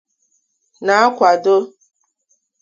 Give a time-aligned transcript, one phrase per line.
[0.85, 1.55] na-akwàdo